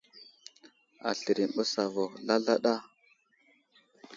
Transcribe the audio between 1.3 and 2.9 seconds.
i məɓəs avuhw zlazlaɗa.